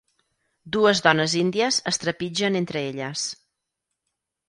Dues 0.77 1.01
dones 1.09 1.35
índies 1.43 1.79
es 1.93 2.03
trepitgen 2.07 2.61
entre 2.65 2.85
elles. 2.91 3.31